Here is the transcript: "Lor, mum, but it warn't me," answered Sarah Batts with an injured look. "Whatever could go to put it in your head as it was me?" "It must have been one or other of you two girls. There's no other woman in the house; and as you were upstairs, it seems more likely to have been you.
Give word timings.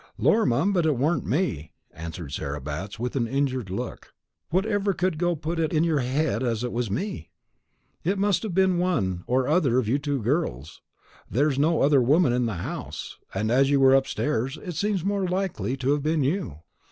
"Lor, 0.17 0.47
mum, 0.47 0.73
but 0.73 0.87
it 0.87 0.95
warn't 0.97 1.27
me," 1.27 1.73
answered 1.93 2.33
Sarah 2.33 2.59
Batts 2.59 2.97
with 2.97 3.15
an 3.15 3.27
injured 3.27 3.69
look. 3.69 4.15
"Whatever 4.49 4.95
could 4.95 5.19
go 5.19 5.35
to 5.35 5.39
put 5.39 5.59
it 5.59 5.71
in 5.71 5.83
your 5.83 5.99
head 5.99 6.41
as 6.41 6.63
it 6.63 6.71
was 6.71 6.89
me?" 6.89 7.29
"It 8.03 8.17
must 8.17 8.41
have 8.41 8.55
been 8.55 8.79
one 8.79 9.23
or 9.27 9.47
other 9.47 9.77
of 9.77 9.87
you 9.87 9.99
two 9.99 10.19
girls. 10.23 10.81
There's 11.29 11.59
no 11.59 11.83
other 11.83 12.01
woman 12.01 12.33
in 12.33 12.47
the 12.47 12.55
house; 12.65 13.19
and 13.35 13.51
as 13.51 13.69
you 13.69 13.79
were 13.79 13.93
upstairs, 13.93 14.57
it 14.57 14.73
seems 14.73 15.05
more 15.05 15.27
likely 15.27 15.77
to 15.77 15.91
have 15.91 16.01
been 16.01 16.23
you. 16.23 16.61